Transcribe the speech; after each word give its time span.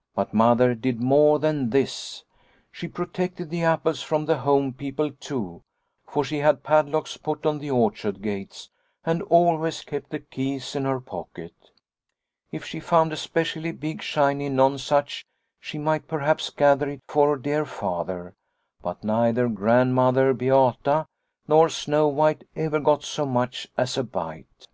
"But 0.14 0.32
Mother 0.32 0.76
did 0.76 1.00
more 1.00 1.40
than 1.40 1.70
this. 1.70 2.22
She 2.70 2.86
pro 2.86 3.04
tected 3.06 3.48
the 3.48 3.64
apples 3.64 4.00
from 4.00 4.26
the 4.26 4.38
home 4.38 4.72
people 4.72 5.10
too, 5.10 5.64
for 6.06 6.22
she 6.22 6.38
had 6.38 6.62
padlocks 6.62 7.16
put 7.16 7.44
on 7.44 7.58
the 7.58 7.72
orchard 7.72 8.22
gates 8.22 8.70
and 9.04 9.22
always 9.22 9.82
kept 9.82 10.10
the 10.10 10.20
keys 10.20 10.76
in 10.76 10.84
her 10.84 11.00
pocket. 11.00 11.72
If 12.52 12.64
she 12.64 12.78
found 12.78 13.12
a 13.12 13.16
specially 13.16 13.72
big 13.72 14.02
shiny 14.02 14.48
nonesuch, 14.48 15.24
she 15.58 15.78
might 15.78 16.06
perhaps 16.06 16.48
gather 16.50 16.88
it 16.88 17.02
for 17.08 17.36
dear 17.36 17.64
Father, 17.66 18.36
but 18.82 19.02
neither 19.02 19.48
Grandmother 19.48 20.32
Beata 20.32 21.08
nor 21.48 21.68
Snow 21.68 22.06
White 22.06 22.44
ever 22.54 22.78
got 22.78 23.02
so 23.02 23.26
much 23.26 23.66
as 23.76 23.98
a 23.98 24.04
bite. 24.04 24.68